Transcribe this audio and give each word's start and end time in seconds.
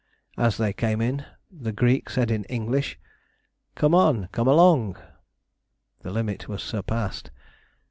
As 0.39 0.57
they 0.57 0.73
came 0.73 0.99
in, 0.99 1.25
the 1.51 1.71
Greek 1.71 2.09
said 2.09 2.31
in 2.31 2.43
English, 2.45 2.97
"Come 3.75 3.93
on, 3.93 4.29
come 4.31 4.47
along," 4.47 4.97
the 6.01 6.09
limit 6.09 6.47
was 6.49 6.63
surpassed! 6.63 7.29